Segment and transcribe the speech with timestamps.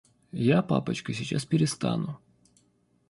[0.53, 2.17] Я, папочка, сейчас перестану.